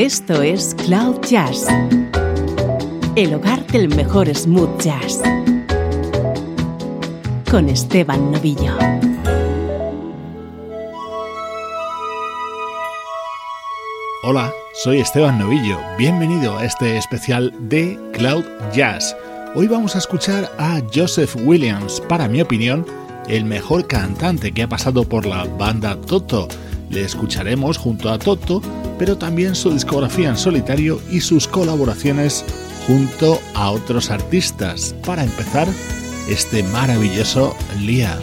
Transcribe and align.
Esto 0.00 0.40
es 0.40 0.74
Cloud 0.86 1.20
Jazz, 1.28 1.66
el 3.16 3.34
hogar 3.34 3.66
del 3.66 3.94
mejor 3.94 4.34
smooth 4.34 4.80
jazz, 4.80 5.20
con 7.50 7.68
Esteban 7.68 8.32
Novillo. 8.32 8.78
Hola, 14.22 14.50
soy 14.72 15.00
Esteban 15.00 15.38
Novillo. 15.38 15.78
Bienvenido 15.98 16.56
a 16.56 16.64
este 16.64 16.96
especial 16.96 17.52
de 17.68 18.00
Cloud 18.14 18.46
Jazz. 18.72 19.14
Hoy 19.54 19.66
vamos 19.66 19.96
a 19.96 19.98
escuchar 19.98 20.50
a 20.56 20.80
Joseph 20.94 21.36
Williams, 21.44 22.00
para 22.08 22.26
mi 22.26 22.40
opinión, 22.40 22.86
el 23.28 23.44
mejor 23.44 23.86
cantante 23.86 24.52
que 24.52 24.62
ha 24.62 24.68
pasado 24.68 25.04
por 25.04 25.26
la 25.26 25.44
banda 25.44 26.00
Toto. 26.00 26.48
Le 26.88 27.02
escucharemos 27.02 27.76
junto 27.76 28.08
a 28.08 28.18
Toto, 28.18 28.62
pero 29.00 29.16
también 29.16 29.54
su 29.54 29.72
discografía 29.72 30.28
en 30.28 30.36
solitario 30.36 31.00
y 31.10 31.22
sus 31.22 31.48
colaboraciones 31.48 32.44
junto 32.86 33.40
a 33.54 33.70
otros 33.70 34.10
artistas. 34.10 34.94
Para 35.06 35.24
empezar, 35.24 35.66
este 36.28 36.62
maravilloso 36.64 37.56
Lia. 37.78 38.18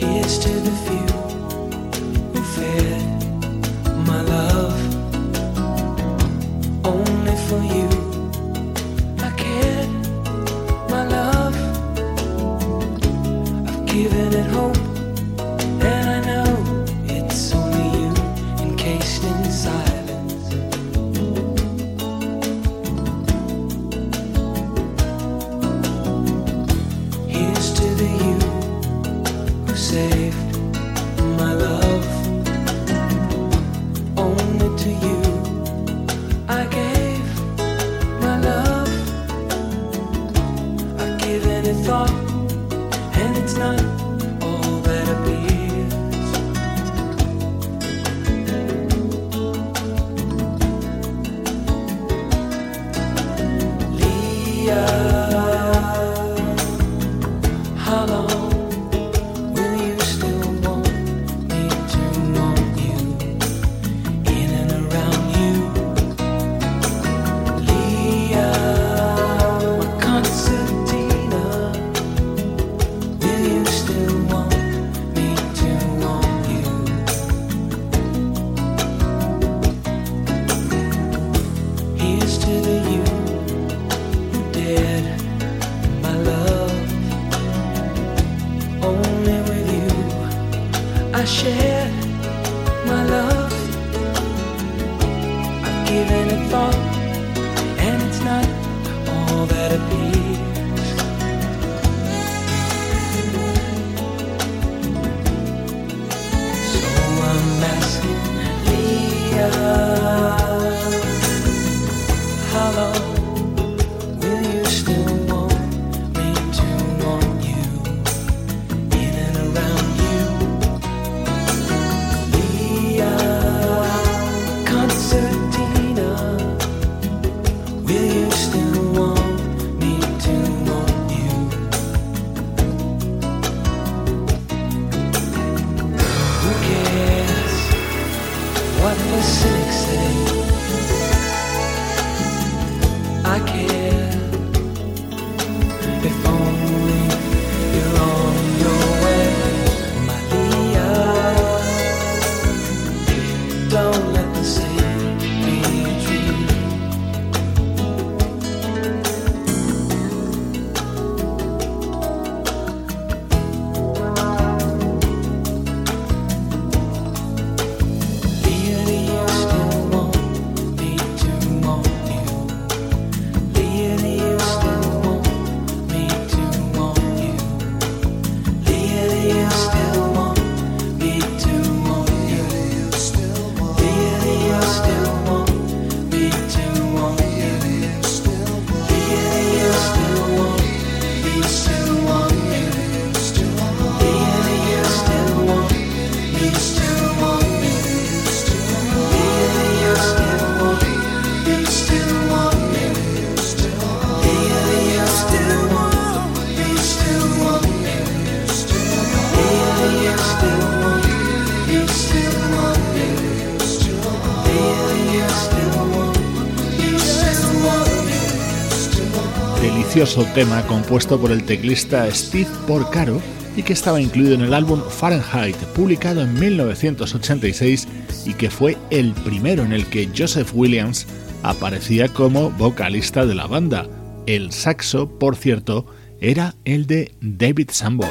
Tema 220.25 220.65
compuesto 220.67 221.19
por 221.19 221.31
el 221.31 221.43
teclista 221.43 222.09
Steve 222.11 222.49
Porcaro 222.65 223.21
y 223.55 223.63
que 223.63 223.73
estaba 223.73 224.01
incluido 224.01 224.35
en 224.35 224.41
el 224.41 224.53
álbum 224.53 224.81
Fahrenheit, 224.81 225.55
publicado 225.75 226.21
en 226.21 226.33
1986 226.39 227.87
y 228.25 228.33
que 228.33 228.49
fue 228.49 228.77
el 228.89 229.13
primero 229.13 229.63
en 229.63 229.73
el 229.73 229.85
que 229.85 230.09
Joseph 230.15 230.51
Williams 230.53 231.07
aparecía 231.43 232.07
como 232.07 232.49
vocalista 232.51 233.25
de 233.25 233.35
la 233.35 233.47
banda. 233.47 233.87
El 234.25 234.51
saxo, 234.51 235.07
por 235.07 235.35
cierto, 235.35 235.85
era 236.19 236.55
el 236.65 236.87
de 236.87 237.13
David 237.21 237.69
Sambor. 237.71 238.09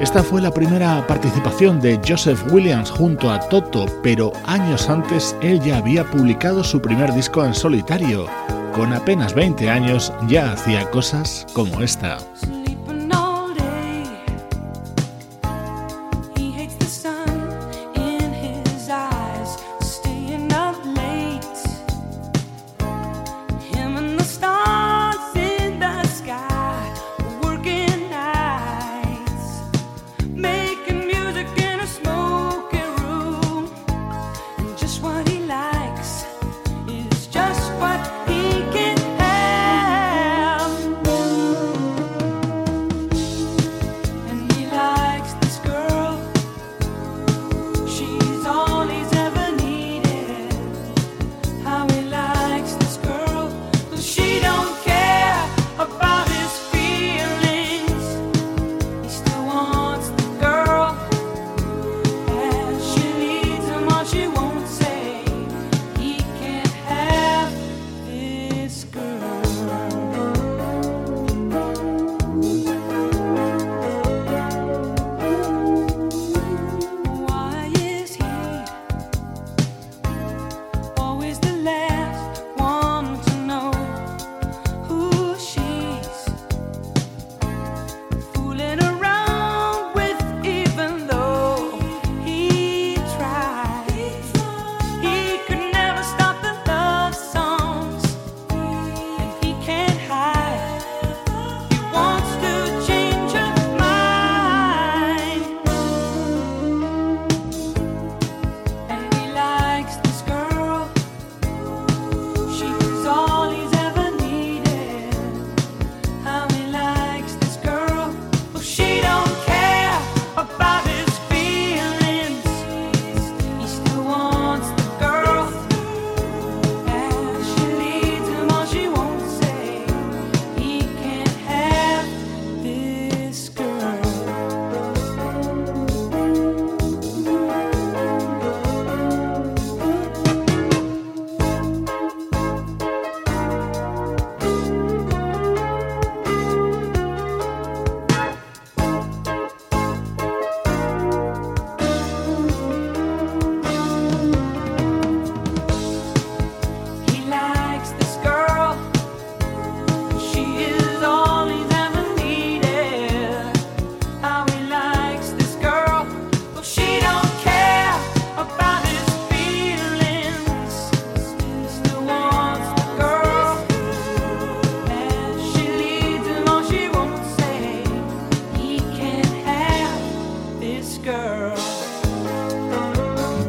Esta 0.00 0.22
fue 0.22 0.40
la 0.40 0.50
primera 0.50 1.06
participación 1.06 1.80
de 1.80 2.00
Joseph 2.06 2.40
Williams 2.50 2.90
junto 2.90 3.30
a 3.30 3.40
Toto, 3.40 3.86
pero 4.02 4.32
años 4.46 4.88
antes 4.88 5.36
él 5.42 5.60
ya 5.60 5.78
había 5.78 6.10
publicado 6.10 6.64
su 6.64 6.80
primer 6.80 7.12
disco 7.12 7.44
en 7.44 7.54
solitario, 7.54 8.26
con 8.72 8.92
apenas 8.92 9.34
20 9.34 9.70
años 9.70 10.12
ya 10.28 10.52
hacía 10.52 10.90
cosas 10.90 11.46
como 11.54 11.82
esta. 11.82 12.18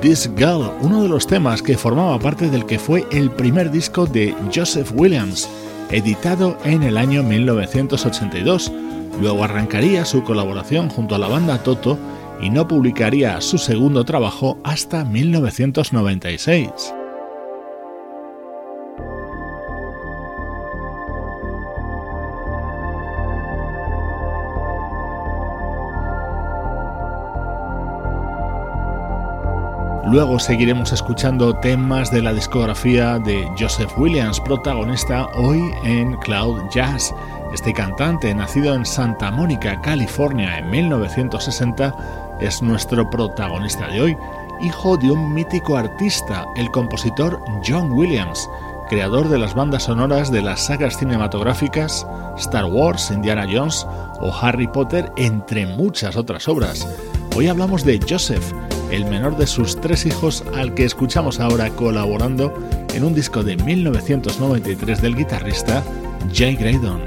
This 0.01 0.29
Girl, 0.35 0.71
uno 0.81 1.03
de 1.03 1.09
los 1.09 1.27
temas 1.27 1.61
que 1.61 1.77
formaba 1.77 2.17
parte 2.17 2.49
del 2.49 2.65
que 2.65 2.79
fue 2.79 3.05
el 3.11 3.29
primer 3.29 3.69
disco 3.69 4.07
de 4.07 4.35
Joseph 4.53 4.91
Williams, 4.95 5.47
editado 5.91 6.57
en 6.63 6.81
el 6.83 6.97
año 6.97 7.21
1982. 7.21 8.71
Luego 9.21 9.43
arrancaría 9.43 10.05
su 10.05 10.23
colaboración 10.23 10.89
junto 10.89 11.13
a 11.13 11.19
la 11.19 11.27
banda 11.27 11.61
Toto 11.61 11.99
y 12.41 12.49
no 12.49 12.67
publicaría 12.67 13.39
su 13.41 13.59
segundo 13.59 14.03
trabajo 14.03 14.57
hasta 14.63 15.05
1996. 15.05 17.00
Luego 30.11 30.39
seguiremos 30.39 30.91
escuchando 30.91 31.55
temas 31.55 32.11
de 32.11 32.21
la 32.21 32.33
discografía 32.33 33.17
de 33.17 33.49
Joseph 33.57 33.97
Williams, 33.97 34.41
protagonista 34.41 35.27
hoy 35.35 35.71
en 35.85 36.17
Cloud 36.17 36.63
Jazz. 36.69 37.15
Este 37.53 37.71
cantante, 37.71 38.35
nacido 38.35 38.73
en 38.75 38.85
Santa 38.85 39.31
Mónica, 39.31 39.79
California, 39.79 40.57
en 40.57 40.69
1960, 40.69 42.37
es 42.41 42.61
nuestro 42.61 43.09
protagonista 43.09 43.87
de 43.87 44.01
hoy, 44.01 44.17
hijo 44.61 44.97
de 44.97 45.11
un 45.11 45.33
mítico 45.33 45.77
artista, 45.77 46.45
el 46.57 46.69
compositor 46.71 47.41
John 47.65 47.93
Williams, 47.93 48.49
creador 48.89 49.29
de 49.29 49.37
las 49.37 49.55
bandas 49.55 49.83
sonoras 49.83 50.29
de 50.29 50.41
las 50.41 50.65
sagas 50.65 50.97
cinematográficas 50.97 52.05
Star 52.37 52.65
Wars, 52.65 53.11
Indiana 53.11 53.47
Jones 53.49 53.87
o 54.19 54.35
Harry 54.41 54.67
Potter, 54.67 55.09
entre 55.15 55.65
muchas 55.67 56.17
otras 56.17 56.49
obras. 56.49 56.85
Hoy 57.33 57.47
hablamos 57.47 57.85
de 57.85 57.97
Joseph, 58.09 58.51
el 58.91 59.05
menor 59.05 59.37
de 59.37 59.47
sus 59.47 59.79
tres 59.79 60.05
hijos 60.05 60.43
al 60.55 60.73
que 60.73 60.85
escuchamos 60.85 61.39
ahora 61.39 61.69
colaborando 61.69 62.53
en 62.93 63.03
un 63.03 63.13
disco 63.13 63.43
de 63.43 63.55
1993 63.57 65.01
del 65.01 65.15
guitarrista 65.15 65.83
Jay 66.33 66.55
Graydon. 66.55 67.01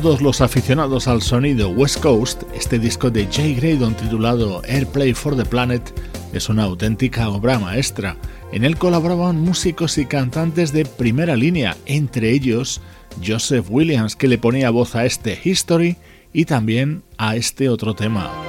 Todos 0.00 0.22
los 0.22 0.40
aficionados 0.40 1.06
al 1.06 1.20
sonido 1.20 1.68
West 1.68 2.00
Coast, 2.00 2.44
este 2.54 2.78
disco 2.78 3.10
de 3.10 3.28
Jay 3.30 3.54
Graydon 3.54 3.94
titulado 3.94 4.62
Airplay 4.66 5.12
for 5.12 5.36
the 5.36 5.44
Planet 5.44 5.82
es 6.32 6.48
una 6.48 6.62
auténtica 6.62 7.28
obra 7.28 7.58
maestra. 7.58 8.16
En 8.52 8.64
él 8.64 8.78
colaboraban 8.78 9.38
músicos 9.38 9.98
y 9.98 10.06
cantantes 10.06 10.72
de 10.72 10.86
primera 10.86 11.36
línea, 11.36 11.76
entre 11.84 12.30
ellos 12.30 12.80
Joseph 13.22 13.66
Williams, 13.68 14.16
que 14.16 14.28
le 14.28 14.38
ponía 14.38 14.70
voz 14.70 14.94
a 14.94 15.04
este 15.04 15.38
History 15.44 15.98
y 16.32 16.46
también 16.46 17.02
a 17.18 17.36
este 17.36 17.68
otro 17.68 17.92
tema. 17.92 18.41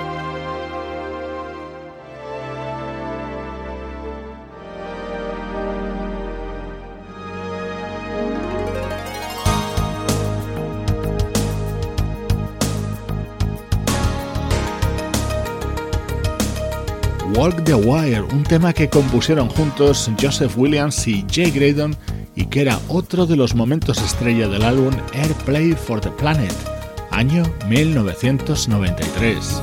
Walk 17.43 17.65
the 17.65 17.73
Wire, 17.73 18.21
un 18.21 18.43
tema 18.43 18.71
que 18.71 18.87
compusieron 18.87 19.49
juntos 19.49 20.09
Joseph 20.17 20.57
Williams 20.57 21.05
y 21.09 21.25
Jay 21.29 21.51
Graydon 21.51 21.93
y 22.37 22.45
que 22.45 22.61
era 22.61 22.79
otro 22.87 23.25
de 23.25 23.35
los 23.35 23.53
momentos 23.53 23.97
estrella 23.97 24.47
del 24.47 24.63
álbum 24.63 24.93
Airplay 25.13 25.73
for 25.73 25.99
the 25.99 26.09
Planet, 26.11 26.53
año 27.11 27.43
1993. 27.67 29.61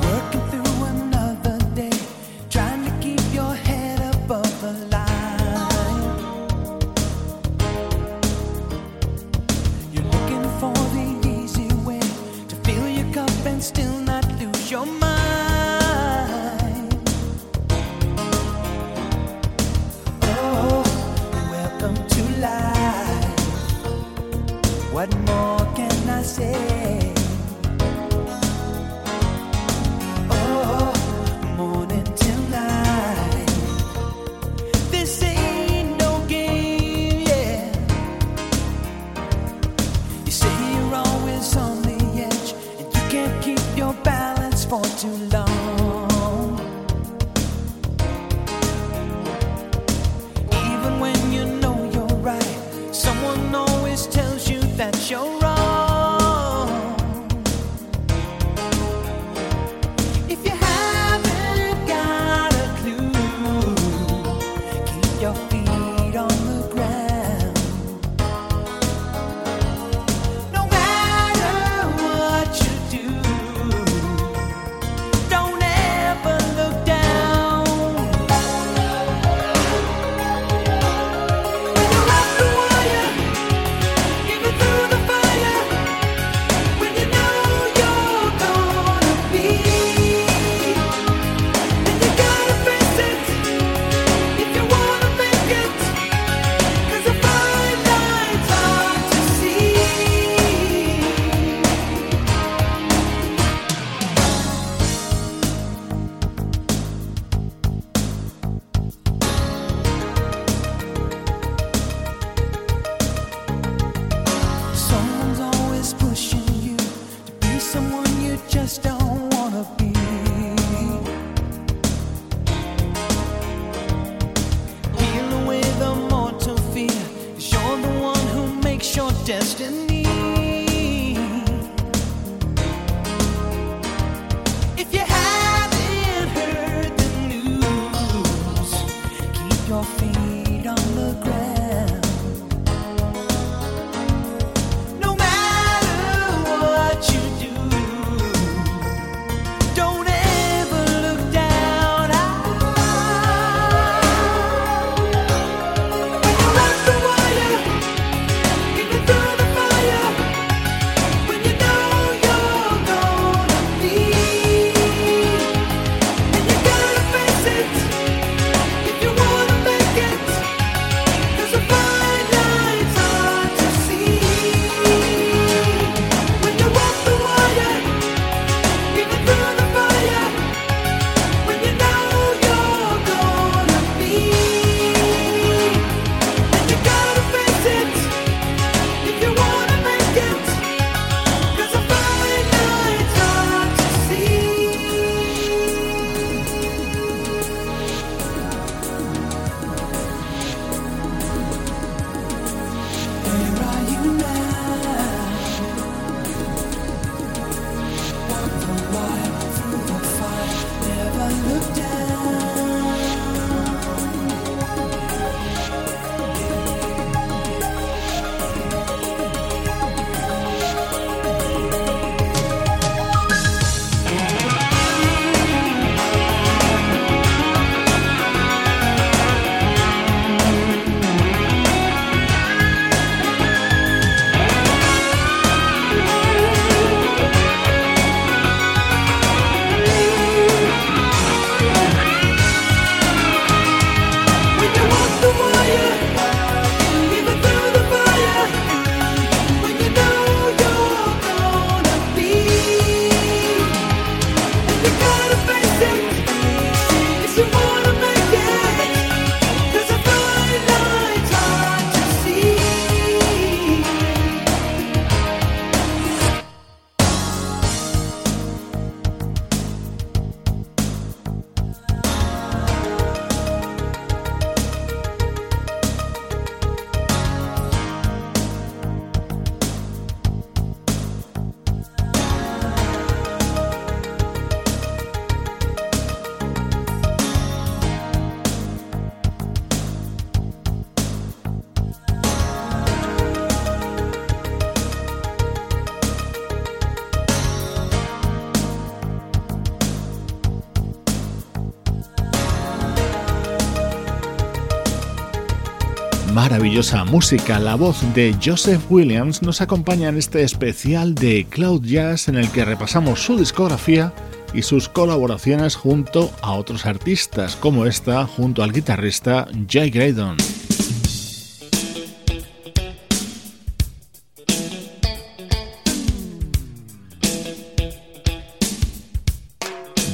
Música, 306.80 307.58
la 307.58 307.75
voz 307.75 307.99
de 308.14 308.34
Joseph 308.43 308.80
Williams 308.88 309.43
nos 309.43 309.60
acompaña 309.60 310.08
en 310.08 310.16
este 310.16 310.43
especial 310.43 311.14
de 311.14 311.45
Cloud 311.45 311.84
Jazz 311.84 312.28
en 312.28 312.36
el 312.36 312.50
que 312.50 312.64
repasamos 312.64 313.21
su 313.21 313.36
discografía 313.36 314.14
y 314.54 314.62
sus 314.62 314.88
colaboraciones 314.88 315.76
junto 315.76 316.30
a 316.40 316.52
otros 316.52 316.86
artistas 316.86 317.54
como 317.54 317.84
esta 317.84 318.26
junto 318.26 318.62
al 318.62 318.73
guitarrista 318.73 319.47
Jay 319.69 319.90
Graydon. 319.90 320.38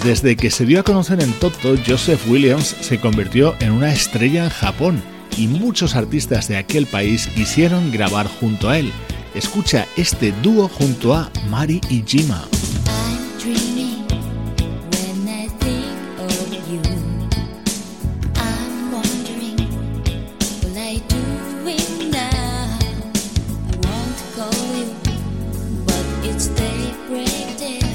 Desde 0.03 0.35
que 0.37 0.51
se 0.51 0.67
dio 0.67 0.81
a 0.81 0.83
conocer 0.83 1.23
en 1.23 1.33
Toto, 1.35 1.77
Joseph 1.87 2.29
Williams 2.29 2.75
se 2.81 2.99
convirtió 2.99 3.55
en 3.61 3.71
una 3.71 3.93
estrella 3.93 4.43
en 4.43 4.51
Japón 4.51 5.16
y 5.37 5.49
muchos 5.49 5.95
artistas 5.97 6.49
de 6.49 6.57
aquel 6.57 6.87
país 6.87 7.27
quisieron 7.29 7.91
grabar 7.91 8.27
junto 8.27 8.69
a 8.69 8.79
él. 8.79 8.93
Escucha 9.35 9.87
este 9.97 10.33
dúo 10.43 10.69
junto 10.69 11.15
a 11.15 11.31
Mari 11.51 11.81
y 11.91 12.03
Jima. 12.07 12.47
suena 27.07 27.86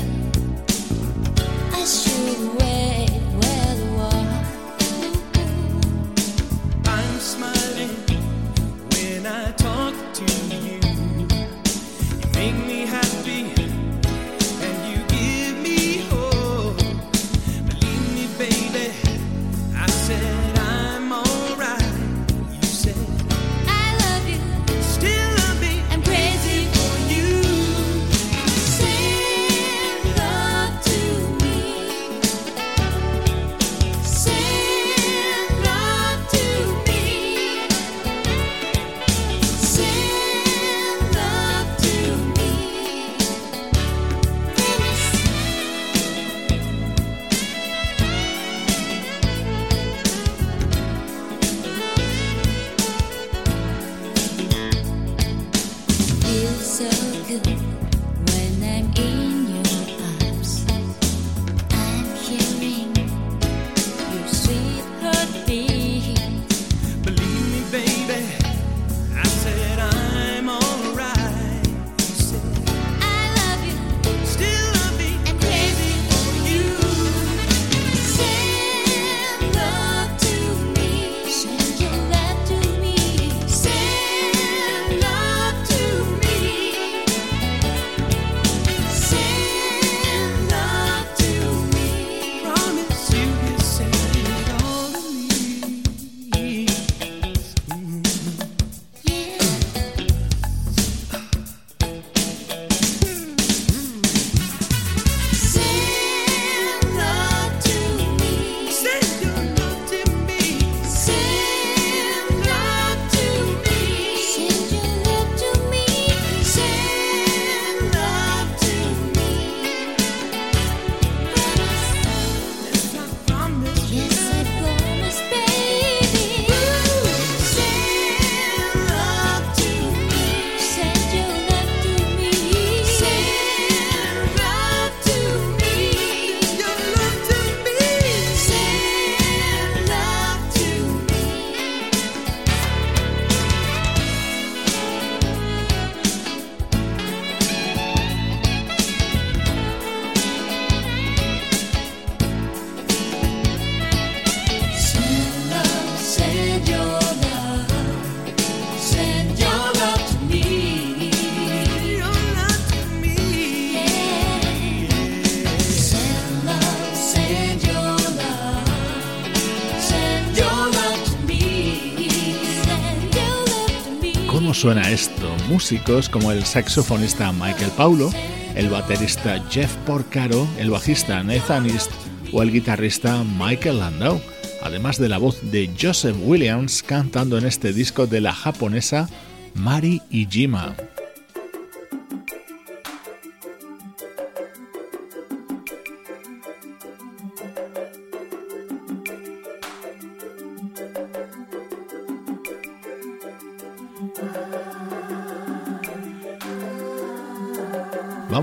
Como 176.12 176.32
el 176.32 176.44
saxofonista 176.44 177.32
Michael 177.32 177.70
Paulo, 177.78 178.12
el 178.56 178.70
baterista 178.70 179.42
Jeff 179.50 179.72
Porcaro, 179.86 180.48
el 180.58 180.72
bajista 180.72 181.22
Nathan 181.22 181.68
East 181.68 181.92
o 182.34 182.42
el 182.42 182.52
guitarrista 182.52 183.24
Michael 183.38 183.78
Landau, 183.78 184.20
además 184.64 184.98
de 184.98 185.08
la 185.08 185.20
voz 185.20 185.52
de 185.52 185.70
Joseph 185.80 186.18
Williams 186.24 186.82
cantando 186.82 187.38
en 187.38 187.46
este 187.46 187.74
disco 187.74 188.08
de 188.08 188.22
la 188.22 188.34
japonesa 188.34 189.08
Mari 189.54 190.02
Ijima. 190.10 190.76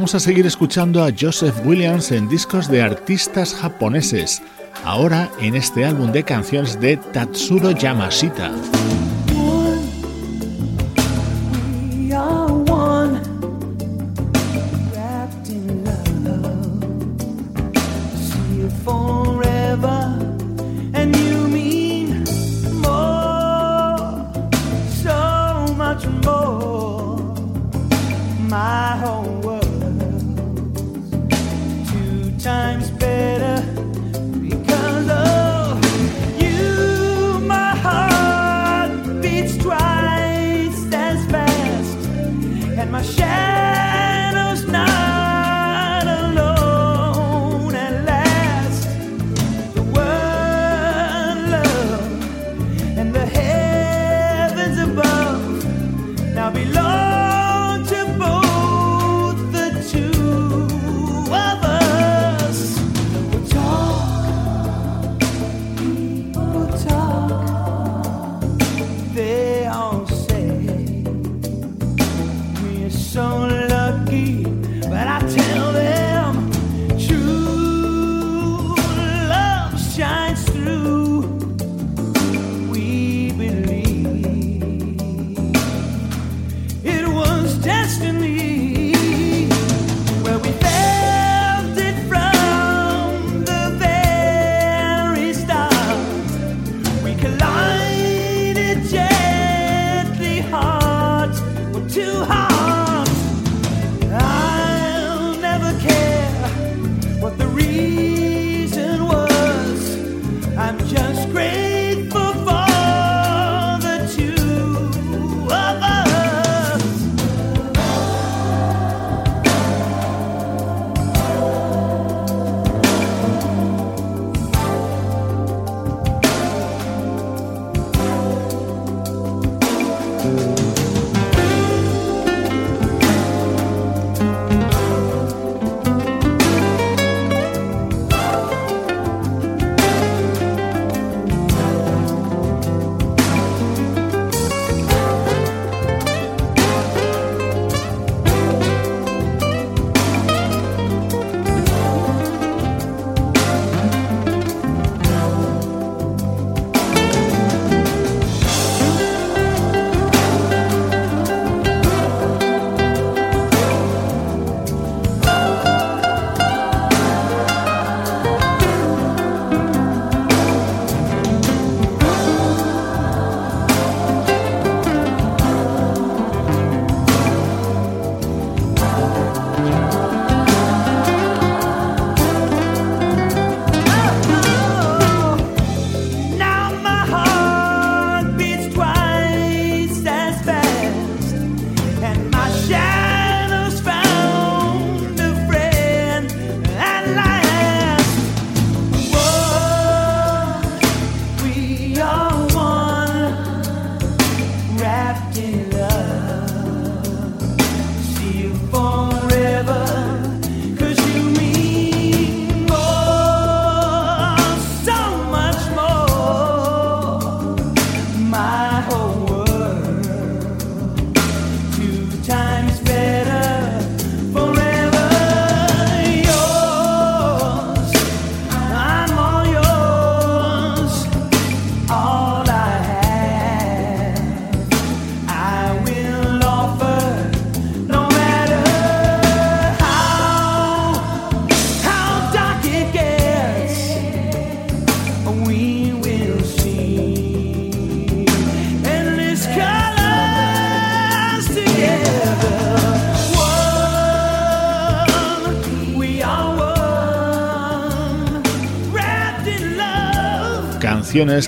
Vamos 0.09 0.25
a 0.25 0.27
seguir 0.27 0.47
escuchando 0.47 1.05
a 1.05 1.11
Joseph 1.13 1.67
Williams 1.67 2.13
en 2.13 2.31
discos 2.31 2.67
de 2.71 2.81
artistas 2.81 3.53
japoneses, 3.53 4.41
ahora 4.83 5.31
en 5.39 5.55
este 5.55 5.85
álbum 5.85 6.13
de 6.13 6.23
canciones 6.23 6.81
de 6.81 6.97
Tatsuro 6.97 7.73
Yamashita. 7.73 8.51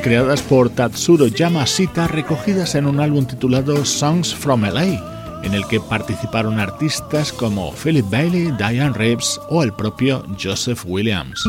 Creadas 0.00 0.40
por 0.40 0.70
Tatsuro 0.70 1.26
Yamashita 1.26 2.08
recogidas 2.08 2.74
en 2.76 2.86
un 2.86 2.98
álbum 2.98 3.26
titulado 3.26 3.84
Songs 3.84 4.34
from 4.34 4.62
LA, 4.62 5.42
en 5.42 5.52
el 5.52 5.66
que 5.66 5.80
participaron 5.80 6.58
artistas 6.58 7.30
como 7.30 7.72
Philip 7.72 8.08
Bailey, 8.08 8.52
Diane 8.52 8.94
Reeves 8.94 9.38
o 9.50 9.62
el 9.62 9.72
propio 9.72 10.24
Joseph 10.42 10.84
Williams. 10.86 11.44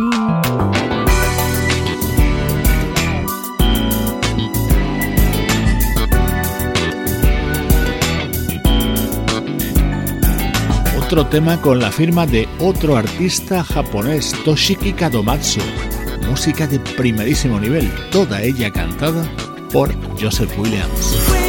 Otro 10.97 11.25
tema 11.27 11.61
con 11.61 11.79
la 11.79 11.91
firma 11.91 12.25
de 12.25 12.47
otro 12.59 12.97
artista 12.97 13.63
japonés, 13.63 14.35
Toshiki 14.43 14.91
Kadomatsu 14.91 15.61
música 16.29 16.67
de 16.67 16.79
primerísimo 16.79 17.59
nivel, 17.59 17.91
toda 18.11 18.41
ella 18.41 18.71
cantada 18.71 19.23
por 19.71 19.93
Joseph 20.19 20.57
Williams. 20.57 21.40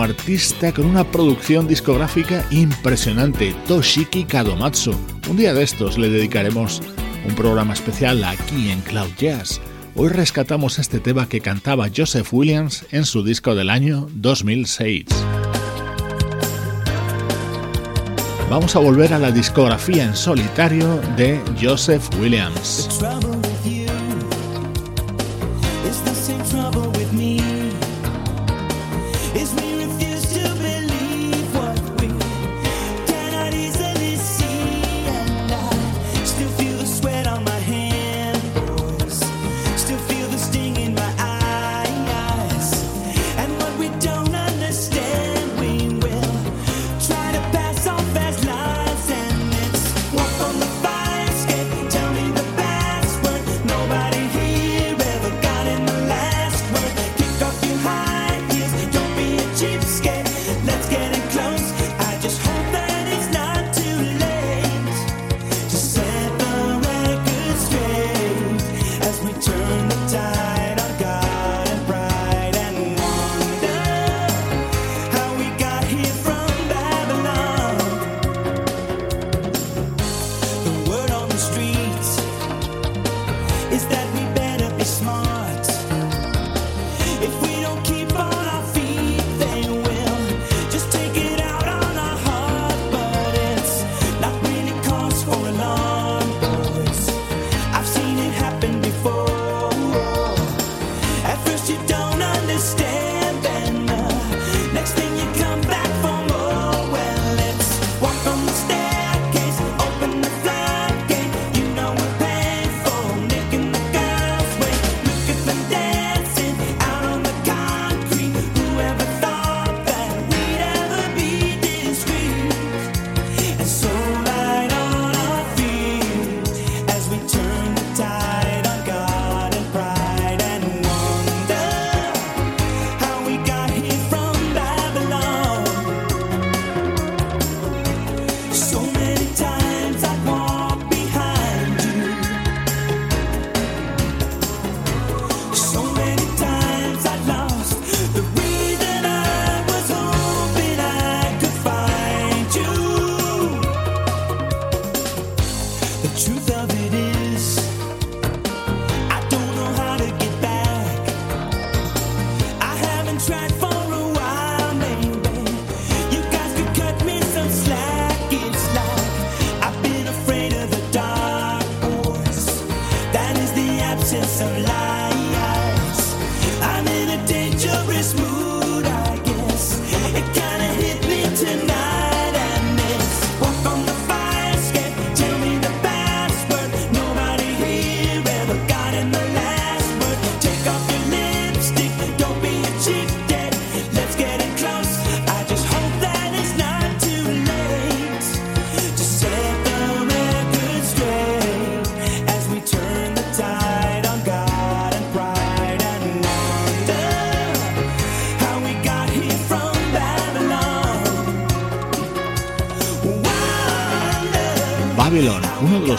Artista 0.00 0.72
con 0.72 0.86
una 0.86 1.02
producción 1.02 1.66
discográfica 1.66 2.46
impresionante, 2.52 3.56
Toshiki 3.66 4.22
Kadomatsu. 4.22 4.94
Un 5.28 5.36
día 5.36 5.52
de 5.52 5.64
estos 5.64 5.98
le 5.98 6.08
dedicaremos 6.08 6.80
un 7.26 7.34
programa 7.34 7.74
especial 7.74 8.22
aquí 8.22 8.70
en 8.70 8.80
Cloud 8.82 9.10
Jazz. 9.18 9.60
Hoy 9.96 10.10
rescatamos 10.10 10.78
este 10.78 11.00
tema 11.00 11.28
que 11.28 11.40
cantaba 11.40 11.88
Joseph 11.94 12.32
Williams 12.32 12.86
en 12.92 13.04
su 13.04 13.24
disco 13.24 13.56
del 13.56 13.68
año 13.68 14.06
2006. 14.14 15.06
Vamos 18.48 18.76
a 18.76 18.78
volver 18.78 19.12
a 19.12 19.18
la 19.18 19.32
discografía 19.32 20.04
en 20.04 20.14
solitario 20.14 21.00
de 21.16 21.40
Joseph 21.60 22.08
Williams. 22.20 22.88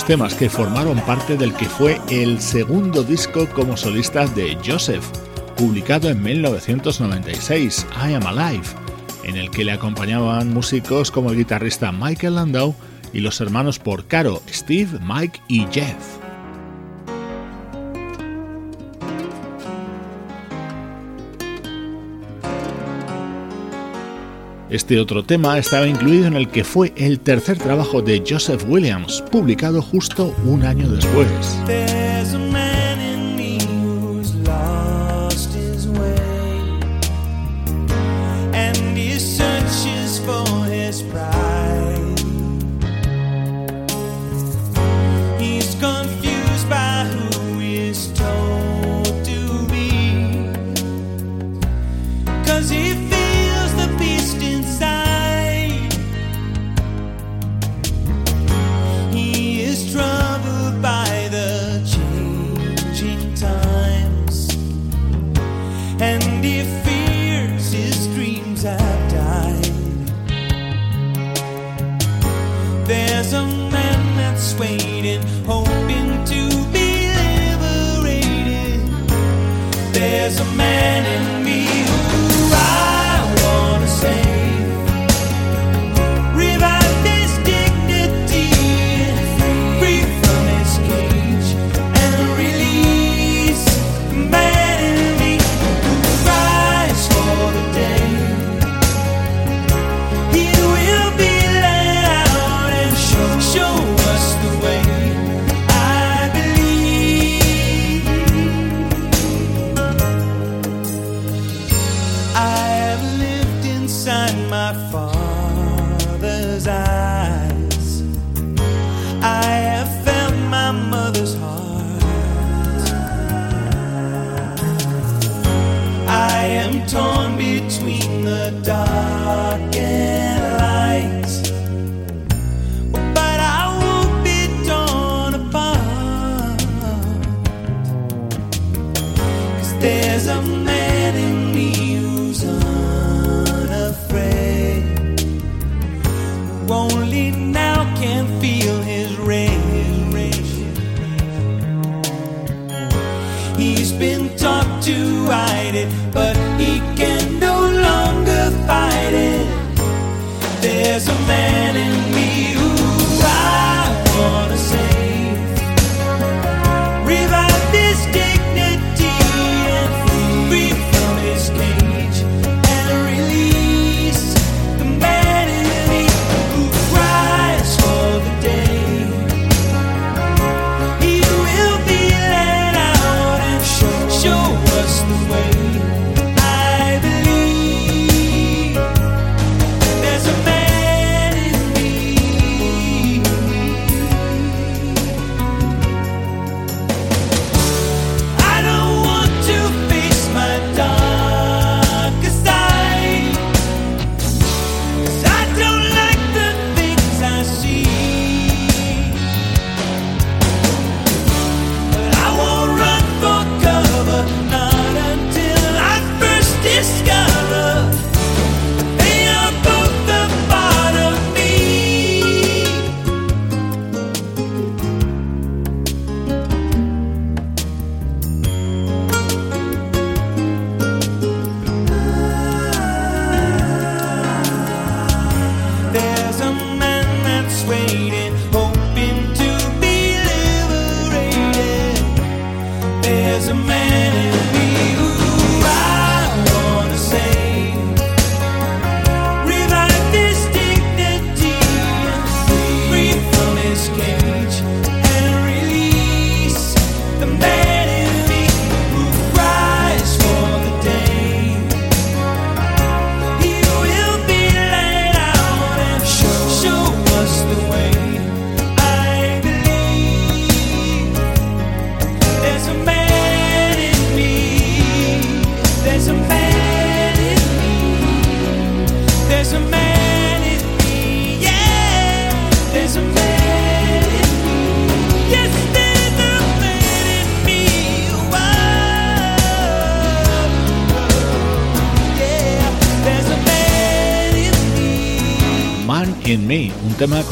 Temas 0.03 0.33
que 0.33 0.49
formaron 0.49 0.99
parte 1.01 1.37
del 1.37 1.53
que 1.53 1.69
fue 1.69 2.01
el 2.09 2.41
segundo 2.41 3.03
disco 3.03 3.47
como 3.53 3.77
solista 3.77 4.25
de 4.27 4.57
Joseph, 4.65 5.05
publicado 5.55 6.09
en 6.09 6.21
1996, 6.21 7.85
I 8.05 8.15
Am 8.15 8.25
Alive, 8.25 8.67
en 9.23 9.37
el 9.37 9.51
que 9.51 9.63
le 9.63 9.71
acompañaban 9.71 10.53
músicos 10.53 11.11
como 11.11 11.29
el 11.29 11.37
guitarrista 11.37 11.91
Michael 11.91 12.35
Landau 12.35 12.75
y 13.13 13.19
los 13.19 13.39
hermanos 13.39 13.79
Porcaro, 13.79 14.41
Steve, 14.49 14.99
Mike 15.01 15.39
y 15.47 15.65
Jeff. 15.71 16.24
Este 24.75 24.99
otro 24.99 25.23
tema 25.23 25.57
estaba 25.57 25.87
incluido 25.87 26.27
en 26.27 26.35
el 26.35 26.49
que 26.49 26.65
fue 26.65 26.91
el 26.97 27.21
tercer 27.21 27.57
trabajo 27.57 28.01
de 28.01 28.21
Joseph 28.27 28.65
Williams, 28.67 29.23
publicado 29.31 29.81
justo 29.81 30.35
un 30.43 30.65
año 30.65 30.89
después. 30.89 31.29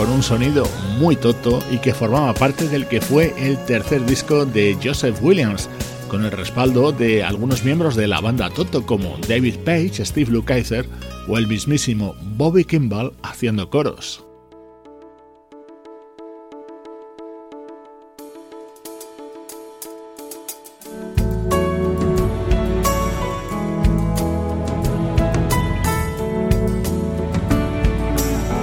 Con 0.04 0.12
un 0.12 0.22
sonido 0.24 0.68
muy 1.00 1.16
toto 1.16 1.64
y 1.72 1.78
que 1.78 1.94
formaba 1.94 2.34
parte 2.34 2.68
del 2.68 2.86
que 2.90 3.00
fue 3.00 3.34
el 3.38 3.58
tercer 3.64 4.06
disco 4.06 4.46
de 4.46 4.78
Joseph 4.84 5.18
Williams, 5.22 5.70
con 6.10 6.26
el 6.26 6.32
respaldo 6.32 6.92
de 6.92 7.24
algunos 7.24 7.64
miembros 7.64 7.96
de 7.96 8.08
la 8.08 8.20
banda 8.20 8.50
Toto 8.50 8.86
como 8.86 9.16
David 9.30 9.60
Page, 9.60 10.04
Steve 10.04 10.30
Lukather 10.30 10.86
o 11.30 11.38
el 11.38 11.48
mismísimo 11.48 12.16
Bobby 12.36 12.66
Kimball 12.66 13.14
haciendo 13.24 13.70
coros. 13.70 14.26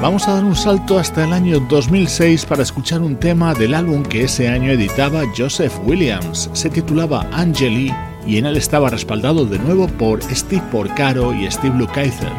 Vamos 0.03 0.27
a 0.27 0.33
dar 0.33 0.45
un 0.45 0.57
salto 0.57 0.99
hasta 0.99 1.25
el 1.25 1.33
año 1.35 1.61
2006 1.61 2.47
para 2.47 2.63
escuchar 2.63 3.03
un 3.03 3.17
tema 3.17 3.53
del 3.53 3.75
álbum 3.75 4.03
que 4.03 4.25
ese 4.25 4.49
año 4.49 4.73
editaba 4.73 5.25
Joseph 5.37 5.75
Williams. 5.85 6.49
Se 6.55 6.71
titulaba 6.71 7.27
Angeli 7.33 7.93
y 8.27 8.39
en 8.39 8.47
él 8.47 8.57
estaba 8.57 8.89
respaldado 8.89 9.45
de 9.45 9.59
nuevo 9.59 9.89
por 9.89 10.23
Steve 10.23 10.63
Porcaro 10.73 11.35
y 11.35 11.51
Steve 11.51 11.77
Lukather. 11.77 12.33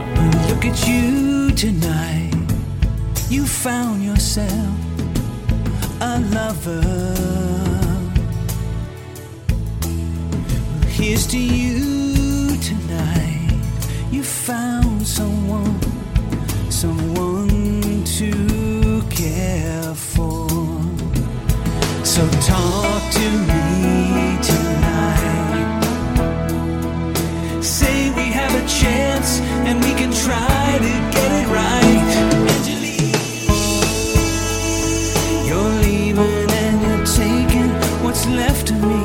Look 0.50 0.66
at 0.66 0.76
you 0.88 1.52
tonight. 1.54 2.34
You 3.30 3.46
found 3.46 4.04
yourself 4.04 4.50
a 6.00 6.20
lover. 6.34 6.82
Here's 10.90 11.28
to 11.28 11.38
you 11.38 12.58
tonight. 12.58 13.54
You 14.12 14.24
found 14.24 15.06
someone, 15.06 15.80
someone 16.82 18.04
to 18.04 19.04
care 19.12 19.94
for. 19.94 20.50
So 22.04 22.28
talk 22.54 23.02
to 23.20 23.28
me 23.50 24.38
tonight. 24.50 25.84
Say 27.62 28.10
we 28.16 28.26
have 28.40 28.54
a 28.56 28.66
chance 28.68 29.40
and 29.68 29.76
we 29.84 29.92
can 29.94 30.12
try 30.26 30.80
to 30.88 30.94
get 31.16 31.30
it 31.40 31.48
right. 31.60 32.12
You're 35.48 35.76
leaving 35.86 36.50
and 36.64 36.76
you're 36.86 37.06
taking 37.06 37.70
what's 38.04 38.26
left 38.26 38.72
of 38.72 38.80
me. 38.82 39.04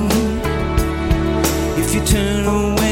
If 1.82 1.94
you 1.94 2.00
turn 2.06 2.46
away. 2.46 2.85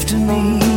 after 0.00 0.16
me. 0.16 0.69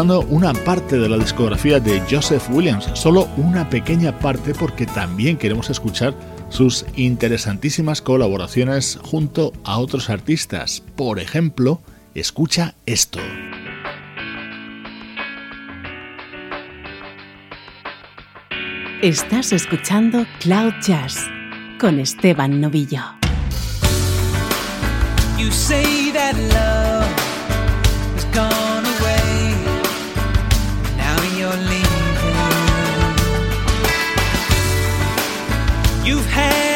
Una 0.00 0.54
parte 0.54 0.96
de 0.96 1.10
la 1.10 1.18
discografía 1.18 1.78
de 1.78 2.00
Joseph 2.10 2.48
Williams, 2.48 2.88
solo 2.94 3.28
una 3.36 3.68
pequeña 3.68 4.18
parte 4.18 4.54
porque 4.54 4.86
también 4.86 5.36
queremos 5.36 5.68
escuchar 5.68 6.14
sus 6.48 6.86
interesantísimas 6.96 8.00
colaboraciones 8.00 8.98
junto 9.02 9.52
a 9.62 9.78
otros 9.78 10.08
artistas. 10.08 10.82
Por 10.96 11.18
ejemplo, 11.18 11.82
escucha 12.14 12.74
esto. 12.86 13.18
Estás 19.02 19.52
escuchando 19.52 20.24
Cloud 20.40 20.72
Jazz 20.80 21.26
con 21.78 22.00
Esteban 22.00 22.58
Novillo. 22.58 23.02
Had 36.30 36.69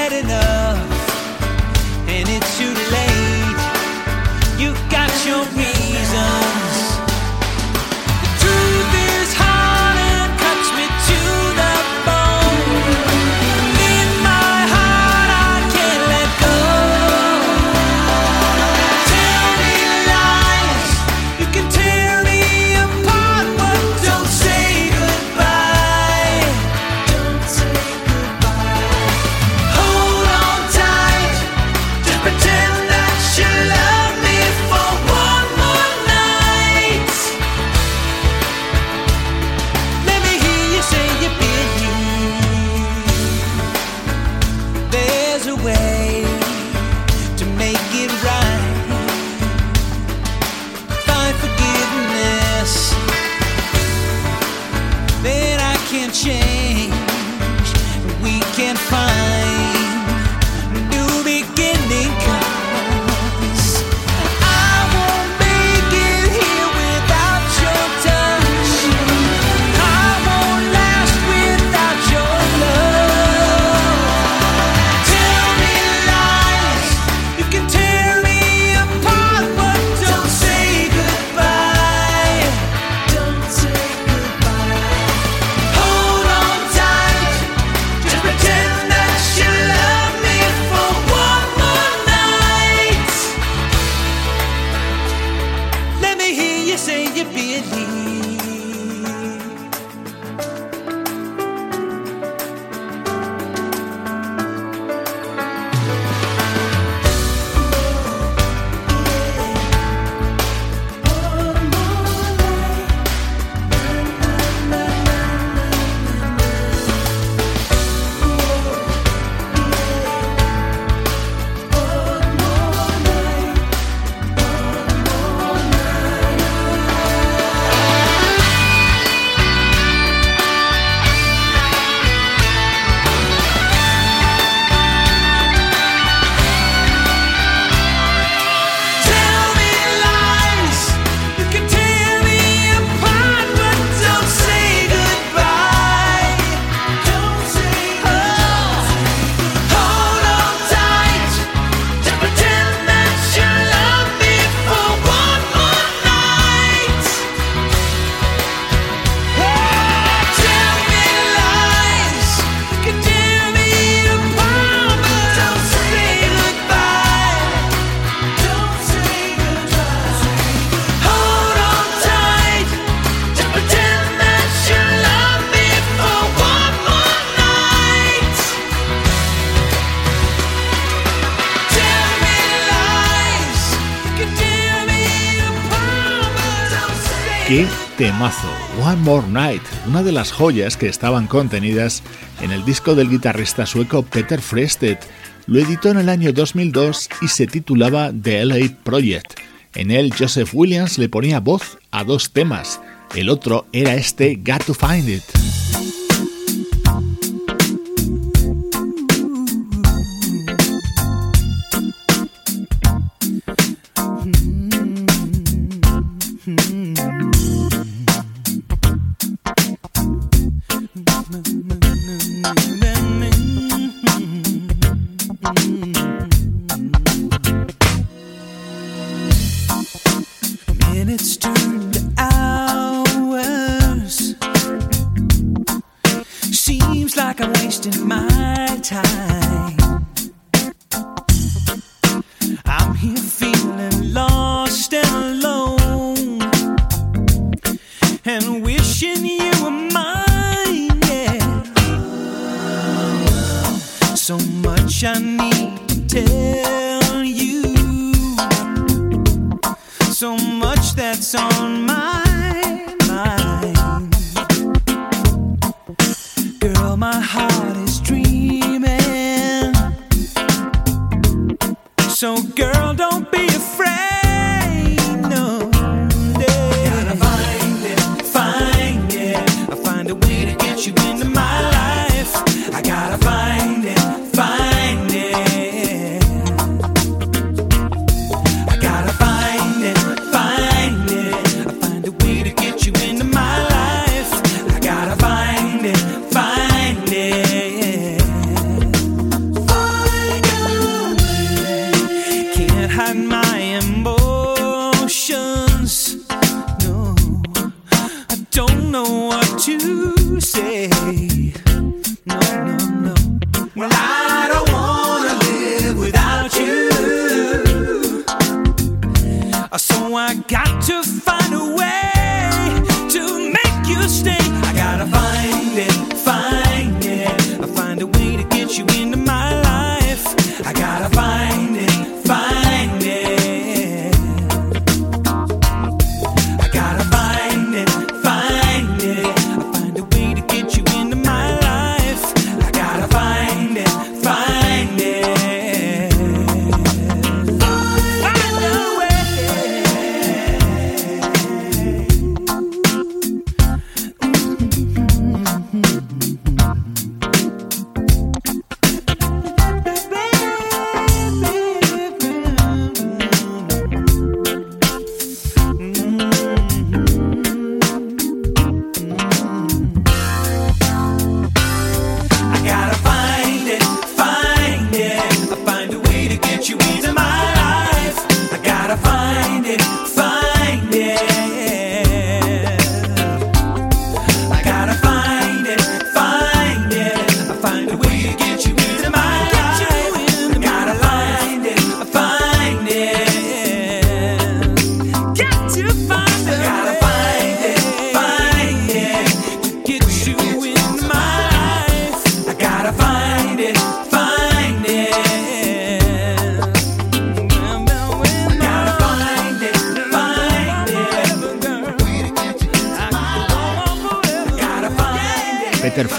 temazo! 187.97 188.49
One 188.83 188.97
More 188.97 189.27
Night, 189.29 189.63
una 189.87 190.03
de 190.03 190.13
las 190.13 190.33
joyas 190.33 190.77
que 190.77 190.89
estaban 190.89 191.27
contenidas 191.27 192.03
en 192.41 192.51
el 192.51 192.65
disco 192.65 192.95
del 192.95 193.09
guitarrista 193.09 193.67
sueco 193.67 194.03
Peter 194.03 194.41
Frested. 194.41 194.99
Lo 195.47 195.59
editó 195.61 195.91
en 195.91 195.99
el 195.99 196.09
año 196.09 196.33
2002 196.33 197.09
y 197.23 197.29
se 197.29 197.47
titulaba 197.47 198.11
The 198.13 198.45
LA 198.45 198.77
Project. 198.83 199.41
En 199.75 199.91
él 199.91 200.13
Joseph 200.17 200.51
Williams 200.53 200.99
le 200.99 201.09
ponía 201.09 201.41
voz 201.41 201.79
a 201.91 202.05
dos 202.05 202.33
temas. 202.33 202.81
El 203.15 203.29
otro 203.29 203.67
era 203.73 203.95
este 203.95 204.41
Got 204.45 204.65
to 204.65 204.75
Find 204.75 205.09
It. 205.09 206.04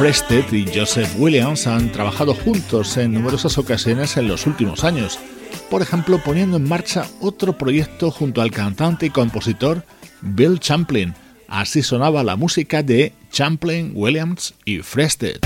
Frested 0.05 0.53
y 0.53 0.67
Joseph 0.71 1.15
Williams 1.17 1.65
han 1.65 1.91
trabajado 1.91 2.35
juntos 2.35 2.95
en 2.97 3.11
numerosas 3.11 3.57
ocasiones 3.57 4.17
en 4.17 4.27
los 4.27 4.45
últimos 4.45 4.83
años, 4.83 5.17
por 5.71 5.81
ejemplo 5.81 6.21
poniendo 6.23 6.57
en 6.57 6.69
marcha 6.69 7.07
otro 7.21 7.57
proyecto 7.57 8.11
junto 8.11 8.43
al 8.43 8.51
cantante 8.51 9.07
y 9.07 9.09
compositor 9.09 9.83
Bill 10.21 10.59
Champlin. 10.59 11.15
Así 11.47 11.81
sonaba 11.81 12.23
la 12.23 12.35
música 12.35 12.83
de 12.83 13.13
Champlin, 13.31 13.93
Williams 13.95 14.53
y 14.63 14.77
Frested. 14.83 15.39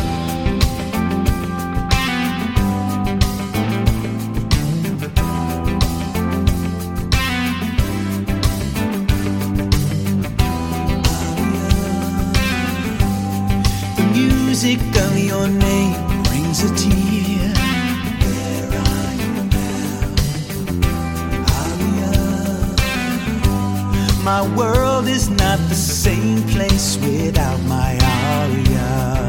My 24.40 24.56
world 24.56 25.10
is 25.10 25.30
not 25.30 25.60
the 25.68 25.76
same 25.76 26.42
place 26.44 26.98
without 27.02 27.60
my 27.64 27.92
Aria. 28.32 29.28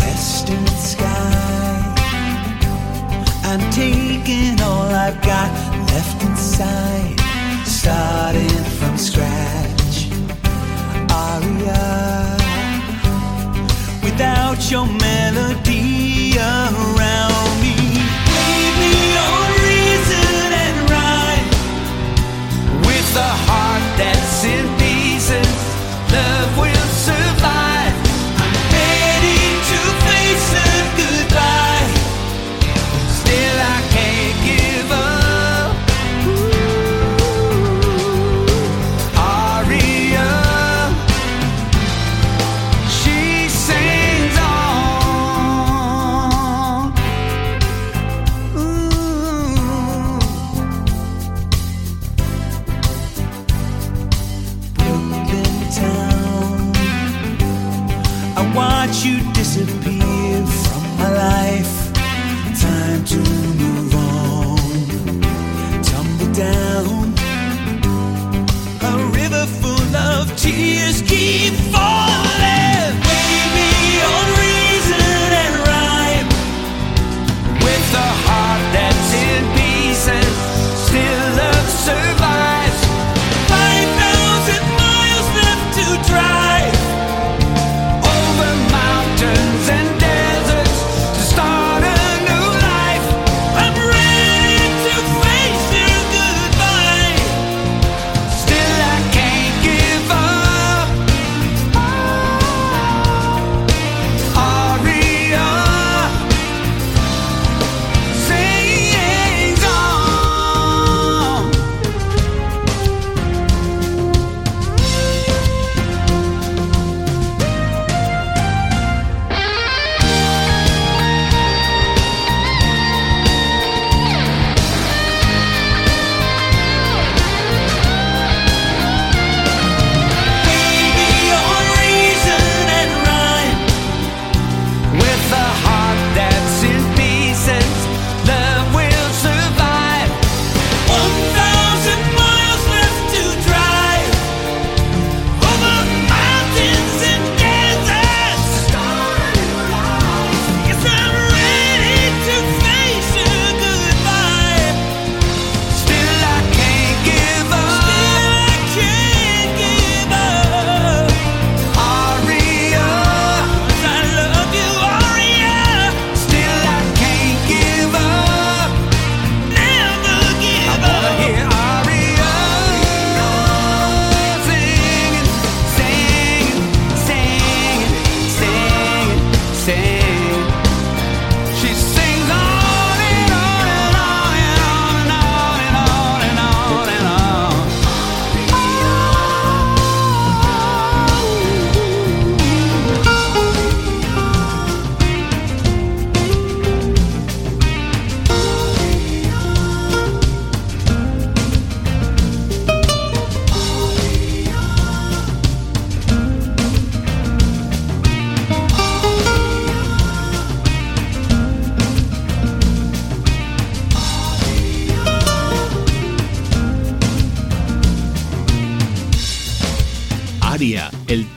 Western 0.00 0.66
sky. 0.66 1.94
I'm 3.44 3.60
taking 3.70 4.60
all 4.60 4.90
I've 5.06 5.22
got 5.22 5.52
left 5.92 6.24
inside, 6.24 7.14
starting 7.64 8.64
from 8.78 8.98
scratch. 8.98 10.10
Aria 11.08 12.36
without 14.02 14.58
your 14.72 14.86
melody 14.86 16.36
around 16.36 17.33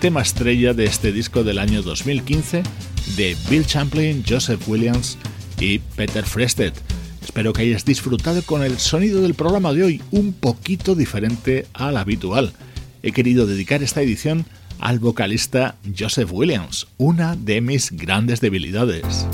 tema 0.08 0.22
estrella 0.22 0.74
de 0.74 0.86
este 0.86 1.12
disco 1.12 1.44
del 1.44 1.60
año 1.60 1.82
2015 1.82 2.64
de 3.18 3.36
Bill 3.50 3.66
Champlin, 3.66 4.24
Joseph 4.26 4.66
Williams 4.66 5.18
y 5.60 5.80
Peter 5.80 6.24
Frested. 6.26 6.72
Espero 7.22 7.52
que 7.52 7.64
hayas 7.64 7.84
disfrutado 7.84 8.42
con 8.44 8.64
el 8.64 8.78
sonido 8.78 9.22
del 9.22 9.34
programa 9.34 9.74
de 9.74 9.84
hoy, 9.84 10.02
un 10.12 10.32
poquito 10.32 10.96
diferente 10.96 11.66
al 11.74 11.98
habitual. 11.98 12.54
He 13.04 13.12
querido 13.12 13.46
dedicar 13.48 13.84
esta 13.84 14.02
edición 14.02 14.46
al 14.80 15.00
vocalista 15.00 15.76
Joseph 16.00 16.32
Williams, 16.32 16.88
una 16.96 17.36
de 17.36 17.60
mis 17.60 17.92
grandes 17.92 18.40
debilidades. 18.40 19.28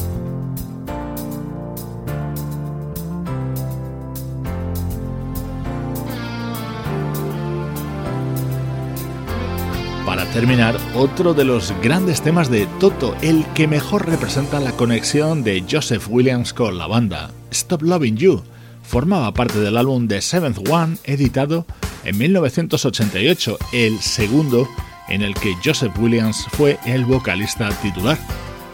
Terminar, 10.34 10.76
otro 10.96 11.36
de 11.36 11.46
los 11.46 11.72
grandes 11.84 12.24
temas 12.24 12.50
de 12.50 12.66
Toto, 12.80 13.16
el 13.22 13.46
que 13.54 13.68
mejor 13.68 14.08
representa 14.08 14.60
la 14.60 14.72
conexión 14.72 15.44
de 15.44 15.64
Joseph 15.70 16.08
Williams 16.10 16.54
con 16.54 16.80
la 16.80 16.88
banda, 16.88 17.30
Stop 17.52 17.84
Loving 17.84 18.18
You, 18.18 18.42
formaba 18.82 19.32
parte 19.32 19.60
del 19.60 19.78
álbum 19.78 20.08
The 20.08 20.22
Seventh 20.22 20.68
One, 20.68 20.98
editado 21.04 21.68
en 22.04 22.18
1988, 22.18 23.60
el 23.74 24.00
segundo 24.00 24.68
en 25.08 25.22
el 25.22 25.36
que 25.36 25.54
Joseph 25.64 25.96
Williams 26.00 26.48
fue 26.54 26.80
el 26.86 27.06
vocalista 27.06 27.70
titular. 27.82 28.18